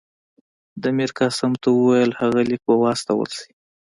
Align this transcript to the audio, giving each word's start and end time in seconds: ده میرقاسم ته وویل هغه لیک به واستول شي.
ده 0.81 0.87
میرقاسم 0.97 1.51
ته 1.61 1.67
وویل 1.71 2.11
هغه 2.21 2.41
لیک 2.49 2.61
به 2.67 2.75
واستول 2.83 3.29
شي. 3.37 3.49